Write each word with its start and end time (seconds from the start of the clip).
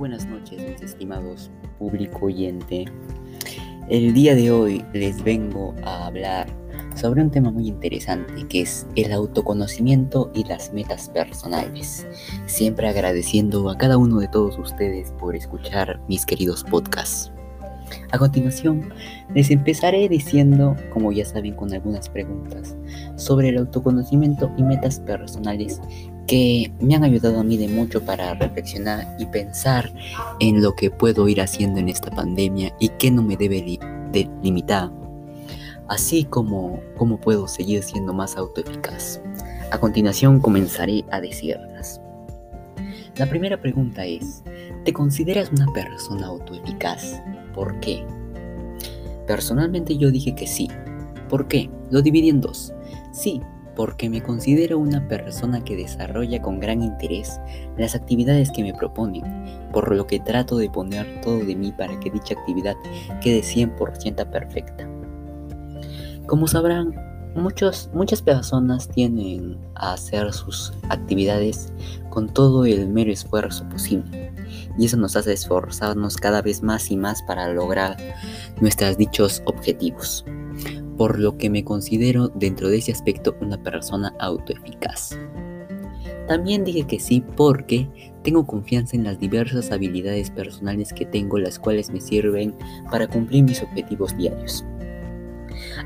buenas 0.00 0.24
noches, 0.26 0.62
mis 0.62 0.80
estimados 0.80 1.50
público 1.78 2.26
oyente. 2.26 2.86
El 3.90 4.14
día 4.14 4.34
de 4.34 4.50
hoy 4.50 4.84
les 4.94 5.22
vengo 5.22 5.74
a 5.84 6.06
hablar 6.06 6.46
sobre 6.94 7.20
un 7.20 7.30
tema 7.30 7.50
muy 7.50 7.68
interesante 7.68 8.48
que 8.48 8.62
es 8.62 8.86
el 8.96 9.12
autoconocimiento 9.12 10.30
y 10.34 10.44
las 10.44 10.72
metas 10.72 11.10
personales. 11.10 12.06
Siempre 12.46 12.88
agradeciendo 12.88 13.68
a 13.68 13.76
cada 13.76 13.98
uno 13.98 14.20
de 14.20 14.28
todos 14.28 14.58
ustedes 14.58 15.12
por 15.18 15.36
escuchar 15.36 16.00
mis 16.08 16.24
queridos 16.24 16.64
podcasts. 16.64 17.29
A 18.10 18.18
continuación, 18.18 18.92
les 19.34 19.50
empezaré 19.50 20.08
diciendo, 20.08 20.76
como 20.92 21.12
ya 21.12 21.24
saben, 21.24 21.54
con 21.54 21.72
algunas 21.72 22.08
preguntas 22.08 22.76
sobre 23.16 23.50
el 23.50 23.58
autoconocimiento 23.58 24.50
y 24.56 24.62
metas 24.62 25.00
personales 25.00 25.80
que 26.26 26.72
me 26.80 26.94
han 26.94 27.04
ayudado 27.04 27.40
a 27.40 27.44
mí 27.44 27.56
de 27.56 27.68
mucho 27.68 28.04
para 28.04 28.34
reflexionar 28.34 29.16
y 29.18 29.26
pensar 29.26 29.92
en 30.38 30.62
lo 30.62 30.74
que 30.74 30.90
puedo 30.90 31.28
ir 31.28 31.40
haciendo 31.40 31.80
en 31.80 31.88
esta 31.88 32.10
pandemia 32.10 32.74
y 32.78 32.88
qué 32.90 33.10
no 33.10 33.22
me 33.22 33.36
debe 33.36 33.78
limitar, 34.42 34.90
así 35.88 36.24
como 36.24 36.80
cómo 36.96 37.18
puedo 37.18 37.48
seguir 37.48 37.82
siendo 37.82 38.12
más 38.12 38.36
autoeficaz. 38.36 39.20
A 39.72 39.78
continuación 39.78 40.40
comenzaré 40.40 41.04
a 41.10 41.20
decirlas. 41.20 42.00
La 43.16 43.26
primera 43.26 43.60
pregunta 43.60 44.04
es, 44.04 44.42
¿te 44.84 44.92
consideras 44.92 45.50
una 45.50 45.66
persona 45.72 46.26
autoeficaz? 46.26 47.20
¿Por 47.54 47.78
qué? 47.80 48.04
Personalmente 49.26 49.96
yo 49.96 50.10
dije 50.10 50.34
que 50.34 50.46
sí. 50.46 50.68
¿Por 51.28 51.46
qué? 51.48 51.70
Lo 51.90 52.02
dividí 52.02 52.28
en 52.28 52.40
dos. 52.40 52.72
Sí, 53.12 53.40
porque 53.76 54.10
me 54.10 54.22
considero 54.22 54.78
una 54.78 55.06
persona 55.08 55.62
que 55.62 55.76
desarrolla 55.76 56.42
con 56.42 56.60
gran 56.60 56.82
interés 56.82 57.40
las 57.78 57.94
actividades 57.94 58.50
que 58.50 58.62
me 58.62 58.74
proponen, 58.74 59.24
por 59.72 59.94
lo 59.94 60.06
que 60.06 60.20
trato 60.20 60.58
de 60.58 60.68
poner 60.68 61.20
todo 61.22 61.38
de 61.38 61.56
mí 61.56 61.72
para 61.72 61.98
que 62.00 62.10
dicha 62.10 62.34
actividad 62.34 62.76
quede 63.22 63.40
100% 63.40 64.30
perfecta. 64.30 64.88
Como 66.26 66.46
sabrán, 66.46 66.94
muchos, 67.34 67.90
muchas 67.92 68.22
personas 68.22 68.88
tienen 68.88 69.58
a 69.74 69.94
hacer 69.94 70.32
sus 70.32 70.72
actividades 70.88 71.72
con 72.08 72.28
todo 72.28 72.64
el 72.64 72.88
mero 72.88 73.12
esfuerzo 73.12 73.68
posible, 73.68 74.29
y 74.80 74.86
eso 74.86 74.96
nos 74.96 75.14
hace 75.14 75.34
esforzarnos 75.34 76.16
cada 76.16 76.42
vez 76.42 76.62
más 76.62 76.90
y 76.90 76.96
más 76.96 77.22
para 77.22 77.52
lograr 77.52 77.96
nuestros 78.60 78.96
dichos 78.96 79.42
objetivos 79.44 80.24
por 81.00 81.18
lo 81.18 81.38
que 81.38 81.48
me 81.48 81.64
considero 81.64 82.28
dentro 82.28 82.68
de 82.68 82.76
ese 82.76 82.92
aspecto 82.92 83.34
una 83.40 83.56
persona 83.62 84.14
autoeficaz. 84.18 85.18
También 86.28 86.62
dije 86.62 86.86
que 86.86 87.00
sí 87.00 87.24
porque 87.36 87.88
tengo 88.22 88.46
confianza 88.46 88.96
en 88.96 89.04
las 89.04 89.18
diversas 89.18 89.70
habilidades 89.70 90.30
personales 90.30 90.92
que 90.92 91.06
tengo, 91.06 91.38
las 91.38 91.58
cuales 91.58 91.90
me 91.90 92.02
sirven 92.02 92.54
para 92.90 93.06
cumplir 93.06 93.44
mis 93.44 93.62
objetivos 93.62 94.14
diarios. 94.16 94.62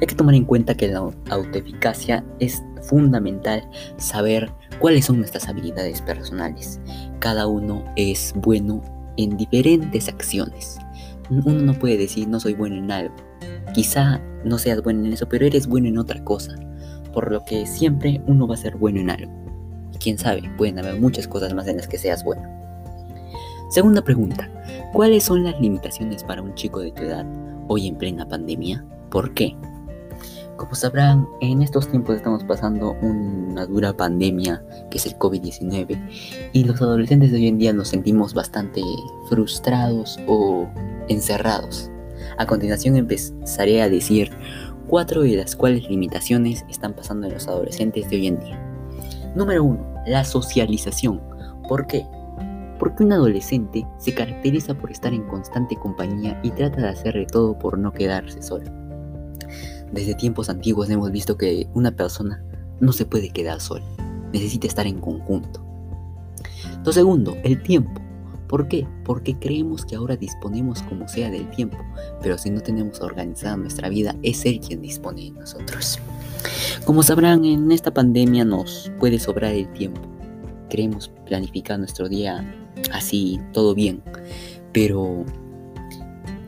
Hay 0.00 0.06
que 0.06 0.14
tomar 0.14 0.34
en 0.34 0.46
cuenta 0.46 0.74
que 0.74 0.88
la 0.88 1.10
autoeficacia 1.28 2.24
es 2.40 2.62
fundamental 2.82 3.68
saber 3.96 4.50
cuáles 4.78 5.06
son 5.06 5.18
nuestras 5.18 5.48
habilidades 5.48 6.02
personales. 6.02 6.80
Cada 7.18 7.46
uno 7.46 7.84
es 7.96 8.34
bueno 8.36 8.82
en 9.16 9.36
diferentes 9.36 10.08
acciones. 10.08 10.78
Uno 11.30 11.52
no 11.52 11.74
puede 11.74 11.96
decir 11.96 12.28
no 12.28 12.40
soy 12.40 12.54
bueno 12.54 12.76
en 12.76 12.90
algo 12.90 13.14
Quizá 13.72 14.20
no 14.44 14.58
seas 14.58 14.82
bueno 14.82 15.06
en 15.06 15.14
eso, 15.14 15.28
pero 15.28 15.46
eres 15.46 15.66
bueno 15.66 15.88
en 15.88 15.96
otra 15.96 16.22
cosa, 16.24 16.54
por 17.14 17.32
lo 17.32 17.42
que 17.44 17.66
siempre 17.66 18.20
uno 18.26 18.46
va 18.46 18.54
a 18.54 18.58
ser 18.58 18.76
bueno 18.76 19.00
en 19.00 19.08
algo. 19.08 19.32
Y 19.94 19.98
quién 19.98 20.18
sabe, 20.18 20.42
pueden 20.58 20.78
haber 20.78 21.00
muchas 21.00 21.26
cosas 21.26 21.54
más 21.54 21.66
en 21.68 21.78
las 21.78 21.88
que 21.88 21.96
seas 21.96 22.22
bueno. 22.22 22.42
Segunda 23.70 24.02
pregunta, 24.02 24.50
¿cuáles 24.92 25.24
son 25.24 25.42
las 25.44 25.58
limitaciones 25.58 26.22
para 26.22 26.42
un 26.42 26.54
chico 26.54 26.80
de 26.80 26.92
tu 26.92 27.02
edad 27.02 27.26
hoy 27.68 27.88
en 27.88 27.96
plena 27.96 28.28
pandemia? 28.28 28.84
¿Por 29.10 29.32
qué? 29.32 29.56
Como 30.56 30.74
sabrán, 30.74 31.26
en 31.40 31.62
estos 31.62 31.88
tiempos 31.88 32.16
estamos 32.16 32.44
pasando 32.44 32.92
una 33.02 33.66
dura 33.66 33.96
pandemia 33.96 34.62
que 34.90 34.98
es 34.98 35.06
el 35.06 35.18
COVID-19 35.18 36.50
y 36.52 36.64
los 36.64 36.80
adolescentes 36.80 37.32
de 37.32 37.38
hoy 37.38 37.48
en 37.48 37.58
día 37.58 37.72
nos 37.72 37.88
sentimos 37.88 38.34
bastante 38.34 38.82
frustrados 39.28 40.18
o 40.26 40.68
encerrados. 41.08 41.90
A 42.38 42.46
continuación 42.46 42.96
empezaré 42.96 43.82
a 43.82 43.88
decir 43.88 44.30
cuatro 44.88 45.22
de 45.22 45.36
las 45.36 45.56
cuales 45.56 45.88
limitaciones 45.88 46.64
están 46.68 46.94
pasando 46.94 47.26
en 47.26 47.34
los 47.34 47.48
adolescentes 47.48 48.08
de 48.10 48.16
hoy 48.16 48.26
en 48.28 48.40
día. 48.40 48.62
Número 49.34 49.64
1. 49.64 49.94
La 50.06 50.24
socialización. 50.24 51.20
¿Por 51.66 51.86
qué? 51.86 52.06
Porque 52.78 53.04
un 53.04 53.12
adolescente 53.12 53.86
se 53.98 54.14
caracteriza 54.14 54.74
por 54.74 54.90
estar 54.90 55.14
en 55.14 55.26
constante 55.28 55.76
compañía 55.76 56.38
y 56.42 56.50
trata 56.50 56.82
de 56.82 56.88
hacer 56.88 57.14
de 57.14 57.26
todo 57.26 57.58
por 57.58 57.78
no 57.78 57.92
quedarse 57.92 58.42
solo. 58.42 58.81
Desde 59.92 60.14
tiempos 60.14 60.48
antiguos 60.48 60.88
hemos 60.88 61.12
visto 61.12 61.36
que 61.36 61.68
una 61.74 61.90
persona 61.90 62.42
no 62.80 62.92
se 62.92 63.04
puede 63.04 63.28
quedar 63.28 63.60
sola, 63.60 63.84
necesita 64.32 64.66
estar 64.66 64.86
en 64.86 64.98
conjunto. 64.98 65.62
Lo 66.84 66.92
segundo, 66.92 67.36
el 67.44 67.62
tiempo. 67.62 68.00
¿Por 68.48 68.68
qué? 68.68 68.86
Porque 69.04 69.38
creemos 69.38 69.84
que 69.84 69.96
ahora 69.96 70.16
disponemos 70.16 70.82
como 70.82 71.08
sea 71.08 71.30
del 71.30 71.48
tiempo, 71.50 71.76
pero 72.22 72.38
si 72.38 72.50
no 72.50 72.60
tenemos 72.60 73.00
organizada 73.00 73.56
nuestra 73.56 73.90
vida, 73.90 74.16
es 74.22 74.44
Él 74.46 74.60
quien 74.60 74.80
dispone 74.80 75.24
de 75.24 75.30
nosotros. 75.32 75.98
Como 76.84 77.02
sabrán, 77.02 77.44
en 77.44 77.70
esta 77.70 77.92
pandemia 77.92 78.44
nos 78.44 78.90
puede 78.98 79.18
sobrar 79.18 79.52
el 79.52 79.70
tiempo. 79.72 80.00
Queremos 80.70 81.10
planificar 81.26 81.78
nuestro 81.78 82.08
día 82.08 82.50
así, 82.92 83.38
todo 83.52 83.74
bien, 83.74 84.02
pero 84.72 85.24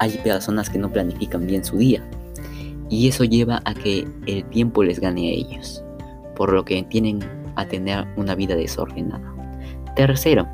hay 0.00 0.18
personas 0.18 0.70
que 0.70 0.78
no 0.78 0.92
planifican 0.92 1.46
bien 1.46 1.64
su 1.64 1.76
día 1.76 2.02
y 2.88 3.08
eso 3.08 3.24
lleva 3.24 3.60
a 3.64 3.74
que 3.74 4.06
el 4.26 4.44
tiempo 4.50 4.82
les 4.82 5.00
gane 5.00 5.28
a 5.28 5.32
ellos, 5.32 5.84
por 6.36 6.52
lo 6.52 6.64
que 6.64 6.82
tienen 6.84 7.20
a 7.56 7.66
tener 7.66 8.06
una 8.16 8.34
vida 8.34 8.56
desordenada. 8.56 9.34
Tercero, 9.96 10.46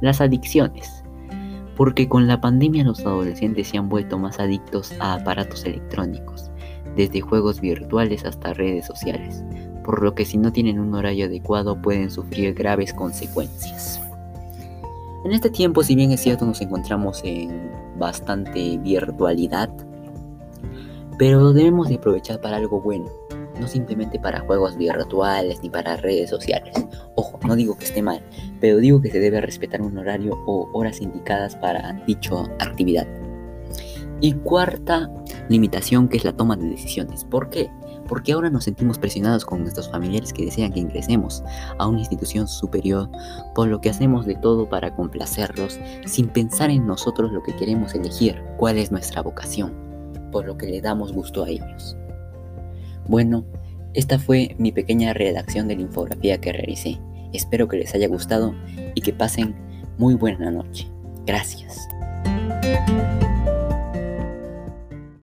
las 0.00 0.20
adicciones. 0.20 1.04
Porque 1.76 2.08
con 2.08 2.26
la 2.26 2.40
pandemia 2.40 2.82
los 2.82 3.00
adolescentes 3.00 3.68
se 3.68 3.78
han 3.78 3.88
vuelto 3.88 4.18
más 4.18 4.40
adictos 4.40 4.92
a 4.98 5.14
aparatos 5.14 5.64
electrónicos, 5.64 6.50
desde 6.96 7.20
juegos 7.20 7.60
virtuales 7.60 8.24
hasta 8.24 8.52
redes 8.54 8.86
sociales, 8.86 9.44
por 9.84 10.02
lo 10.02 10.14
que 10.14 10.24
si 10.24 10.36
no 10.36 10.52
tienen 10.52 10.80
un 10.80 10.92
horario 10.94 11.26
adecuado 11.26 11.80
pueden 11.80 12.10
sufrir 12.10 12.54
graves 12.54 12.92
consecuencias. 12.92 14.00
En 15.24 15.32
este 15.32 15.50
tiempo, 15.50 15.84
si 15.84 15.94
bien 15.94 16.10
es 16.10 16.20
cierto, 16.20 16.44
nos 16.44 16.60
encontramos 16.60 17.20
en 17.24 17.70
bastante 17.98 18.78
virtualidad, 18.78 19.70
pero 21.18 21.52
debemos 21.52 21.88
de 21.88 21.96
aprovechar 21.96 22.40
para 22.40 22.56
algo 22.56 22.80
bueno, 22.80 23.06
no 23.60 23.66
simplemente 23.66 24.18
para 24.20 24.40
juegos 24.40 24.76
virtuales 24.76 25.60
ni 25.62 25.68
para 25.68 25.96
redes 25.96 26.30
sociales. 26.30 26.72
Ojo, 27.16 27.38
no 27.46 27.56
digo 27.56 27.76
que 27.76 27.84
esté 27.84 28.02
mal, 28.02 28.22
pero 28.60 28.78
digo 28.78 29.00
que 29.02 29.10
se 29.10 29.18
debe 29.18 29.40
respetar 29.40 29.82
un 29.82 29.98
horario 29.98 30.32
o 30.46 30.70
horas 30.72 31.00
indicadas 31.00 31.56
para 31.56 31.92
dicha 32.06 32.42
actividad. 32.60 33.06
Y 34.20 34.32
cuarta 34.32 35.10
limitación 35.48 36.08
que 36.08 36.16
es 36.16 36.24
la 36.24 36.32
toma 36.32 36.56
de 36.56 36.68
decisiones. 36.68 37.24
¿Por 37.24 37.50
qué? 37.50 37.70
Porque 38.08 38.32
ahora 38.32 38.50
nos 38.50 38.64
sentimos 38.64 38.98
presionados 38.98 39.44
con 39.44 39.62
nuestros 39.62 39.90
familiares 39.90 40.32
que 40.32 40.44
desean 40.44 40.72
que 40.72 40.80
ingresemos 40.80 41.42
a 41.78 41.86
una 41.86 42.00
institución 42.00 42.48
superior, 42.48 43.08
por 43.54 43.68
lo 43.68 43.80
que 43.80 43.90
hacemos 43.90 44.24
de 44.24 44.34
todo 44.34 44.68
para 44.68 44.94
complacerlos 44.94 45.78
sin 46.06 46.28
pensar 46.28 46.70
en 46.70 46.86
nosotros 46.86 47.32
lo 47.32 47.42
que 47.42 47.54
queremos 47.54 47.94
elegir, 47.94 48.42
cuál 48.56 48.78
es 48.78 48.90
nuestra 48.90 49.22
vocación, 49.22 49.87
por 50.30 50.46
lo 50.46 50.56
que 50.56 50.66
le 50.66 50.80
damos 50.80 51.12
gusto 51.12 51.44
a 51.44 51.48
ellos. 51.48 51.96
Bueno, 53.06 53.44
esta 53.94 54.18
fue 54.18 54.54
mi 54.58 54.70
pequeña 54.72 55.12
redacción 55.14 55.68
de 55.68 55.76
la 55.76 55.82
infografía 55.82 56.38
que 56.38 56.52
realicé. 56.52 56.98
Espero 57.32 57.68
que 57.68 57.78
les 57.78 57.94
haya 57.94 58.08
gustado 58.08 58.54
y 58.94 59.00
que 59.00 59.12
pasen 59.12 59.54
muy 59.98 60.14
buena 60.14 60.50
noche. 60.50 60.88
Gracias. 61.26 61.88